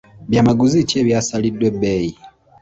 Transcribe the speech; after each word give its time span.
Byamaguzi 0.29 0.87
ki 0.87 0.95
ebyasaliddwa 1.01 1.65
ebbeeyi? 1.71 2.13